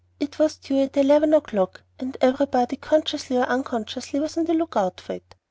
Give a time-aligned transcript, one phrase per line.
[0.19, 4.99] It was due at eleven o'clock; and everybody, consciously or unconsciously, was on the lookout
[4.99, 5.35] for it.